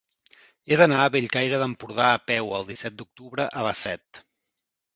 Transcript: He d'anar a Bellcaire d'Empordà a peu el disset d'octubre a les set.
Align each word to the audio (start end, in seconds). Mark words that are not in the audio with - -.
He 0.69 0.77
d'anar 0.79 1.01
a 1.01 1.11
Bellcaire 1.15 1.59
d'Empordà 1.65 2.09
a 2.15 2.23
peu 2.31 2.51
el 2.61 2.67
disset 2.73 2.99
d'octubre 3.03 3.49
a 3.61 3.69
les 3.69 3.87
set. 3.89 4.25